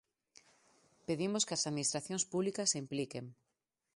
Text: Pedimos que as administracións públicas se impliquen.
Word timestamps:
Pedimos 1.07 1.45
que 1.47 1.55
as 1.57 1.65
administracións 1.69 2.27
públicas 2.31 2.69
se 2.71 2.79
impliquen. 2.83 3.25